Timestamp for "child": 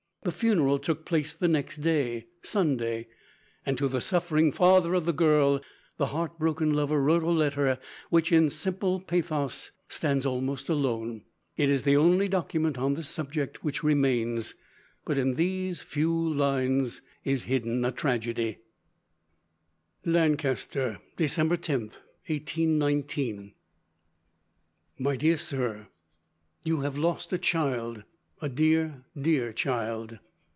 27.39-28.03, 29.53-30.17